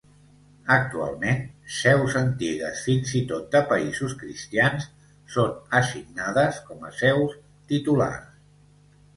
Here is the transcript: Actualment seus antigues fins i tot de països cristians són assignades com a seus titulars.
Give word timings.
Actualment 0.75 1.41
seus 1.79 2.15
antigues 2.21 2.81
fins 2.87 3.11
i 3.21 3.21
tot 3.33 3.45
de 3.57 3.61
països 3.73 4.15
cristians 4.23 4.89
són 5.37 5.79
assignades 5.83 6.61
com 6.71 6.89
a 6.89 6.93
seus 7.05 7.41
titulars. 7.75 8.43